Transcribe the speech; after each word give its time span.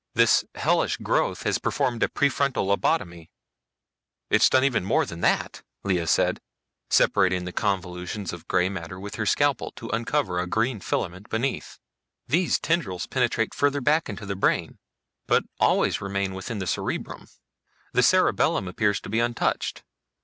"This 0.15 0.43
hellish 0.55 0.97
growth 0.97 1.43
has 1.43 1.59
performed 1.59 2.01
a 2.01 2.07
prefrontal 2.09 2.65
lobotomy!" 2.75 3.29
"It's 4.31 4.49
done 4.49 4.63
even 4.63 4.83
more 4.83 5.05
than 5.05 5.21
that," 5.21 5.61
Lea 5.83 6.07
said, 6.07 6.41
separating 6.89 7.45
the 7.45 7.51
convolutions 7.53 8.33
of 8.33 8.39
the 8.39 8.45
gray 8.47 8.67
matter 8.67 8.99
with 8.99 9.13
her 9.17 9.27
scalpel 9.27 9.69
to 9.73 9.89
uncover 9.91 10.39
a 10.39 10.47
green 10.47 10.79
filament 10.79 11.29
beneath. 11.29 11.77
"These 12.27 12.57
tendrils 12.57 13.05
penetrate 13.05 13.53
further 13.53 13.79
back 13.79 14.09
into 14.09 14.25
the 14.25 14.35
brain, 14.35 14.79
but 15.27 15.43
always 15.59 16.01
remain 16.01 16.33
in 16.49 16.57
the 16.57 16.65
cerebrum. 16.65 17.27
The 17.93 18.01
cerebellum 18.01 18.67
appears 18.67 18.99
to 19.01 19.09
be 19.09 19.19
untouched. 19.19 19.83